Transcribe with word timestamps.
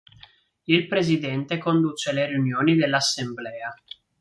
Il 0.65 0.87
presidente 0.87 1.59
conduce 1.59 2.11
le 2.11 2.25
riunioni 2.25 2.73
dell'assemblea. 2.75 3.71